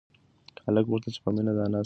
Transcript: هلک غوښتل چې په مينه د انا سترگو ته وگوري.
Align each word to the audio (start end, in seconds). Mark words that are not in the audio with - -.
هلک 0.65 0.85
غوښتل 0.89 1.11
چې 1.15 1.21
په 1.23 1.29
مينه 1.35 1.51
د 1.51 1.51
انا 1.51 1.55
سترگو 1.55 1.65
ته 1.67 1.71
وگوري. 1.71 1.79